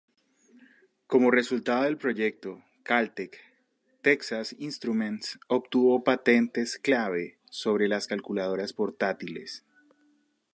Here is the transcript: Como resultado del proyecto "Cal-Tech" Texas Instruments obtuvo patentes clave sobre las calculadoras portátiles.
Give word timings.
Como 1.05 1.29
resultado 1.29 1.83
del 1.83 1.95
proyecto 1.99 2.63
"Cal-Tech" 2.81 3.37
Texas 4.01 4.55
Instruments 4.57 5.39
obtuvo 5.47 6.03
patentes 6.03 6.79
clave 6.79 7.37
sobre 7.51 7.87
las 7.87 8.07
calculadoras 8.07 8.73
portátiles. 8.73 9.63